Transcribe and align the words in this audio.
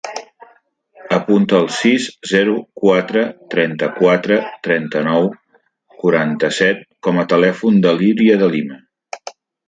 Apunta 1.15 1.57
el 1.63 1.67
sis, 1.79 2.05
zero, 2.29 2.55
quatre, 2.83 3.21
trenta-quatre, 3.51 4.37
trenta-nou, 4.67 5.27
quaranta-set 6.05 6.81
com 7.09 7.21
a 7.21 7.27
telèfon 7.35 7.77
de 7.85 7.93
l'Iria 7.99 8.39
De 8.45 8.49
Lima. 8.57 8.81